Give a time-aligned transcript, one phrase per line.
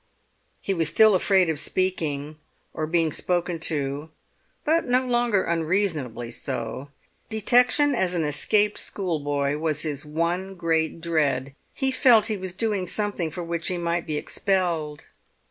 [0.61, 2.39] He was still afraid of speaking
[2.73, 4.09] or being spoken to,
[4.65, 6.89] but no longer unreasonably so.
[7.29, 12.87] Detection as an escaped schoolboy was his one great dread; he felt he was doing
[12.87, 15.05] something for which he might be expelled.